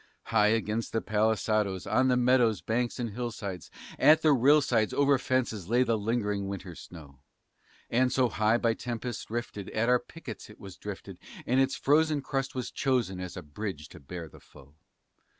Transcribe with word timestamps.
High 0.33 0.47
against 0.47 0.93
the 0.93 0.99
palisadoes, 1.01 1.85
on 1.85 2.07
the 2.07 2.17
meadows, 2.17 2.59
banks, 2.61 2.97
and 2.97 3.11
hill 3.11 3.29
sides, 3.29 3.69
At 3.99 4.23
the 4.23 4.33
rill 4.33 4.59
sides, 4.63 4.95
over 4.95 5.19
fences, 5.19 5.69
lay 5.69 5.83
the 5.83 5.95
lingering 5.95 6.47
winter 6.47 6.73
snow; 6.73 7.19
And 7.87 8.11
so 8.11 8.27
high 8.27 8.57
by 8.57 8.73
tempest 8.73 9.29
rifted, 9.29 9.69
at 9.69 9.89
our 9.89 9.99
pickets 9.99 10.49
it 10.49 10.59
was 10.59 10.75
drifted, 10.75 11.19
That 11.45 11.59
its 11.59 11.75
frozen 11.75 12.23
crust 12.23 12.55
was 12.55 12.71
chosen 12.71 13.19
as 13.19 13.37
a 13.37 13.43
bridge 13.43 13.89
to 13.89 13.99
bear 13.99 14.27
the 14.27 14.39
foe. 14.39 14.73